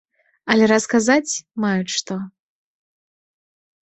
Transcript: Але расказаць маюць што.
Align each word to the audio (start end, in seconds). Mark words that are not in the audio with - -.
Але 0.53 0.69
расказаць 0.71 1.33
маюць 1.67 1.95
што. 1.99 2.13